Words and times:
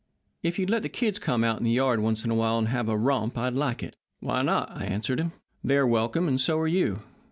If 0.41 0.57
you'd 0.57 0.71
let 0.71 0.81
the 0.81 0.89
kids 0.89 1.19
come 1.19 1.43
out 1.43 1.59
in 1.59 1.63
the 1.63 1.69
yard 1.69 1.99
once 1.99 2.25
in 2.25 2.31
a 2.31 2.33
while 2.33 2.57
and 2.57 2.69
have 2.69 2.89
a 2.89 2.97
romp 2.97 3.37
I'd 3.37 3.53
like 3.53 3.83
it.' 3.83 3.97
"'Why 4.19 4.41
not?' 4.41 4.71
I 4.71 4.85
answered 4.85 5.19
him. 5.19 5.31
'They're 5.63 5.85
welcome, 5.85 6.27
and 6.27 6.41
so 6.41 6.57
are 6.57 6.67
you. 6.67 7.03